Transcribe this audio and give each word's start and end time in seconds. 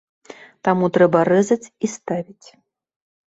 Таму 0.67 0.85
трэба 0.95 1.19
рэзаць 1.31 1.71
і 1.87 1.91
ставіць. 1.97 2.47